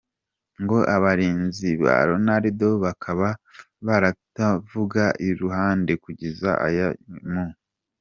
[0.63, 3.27] ngo abarinzi ba Ronaldo bakaba
[3.87, 7.45] bataramuvaga I ruhande, kugeza ajyanywe mu.